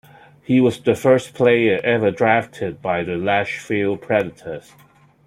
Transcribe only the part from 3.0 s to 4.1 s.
the Nashville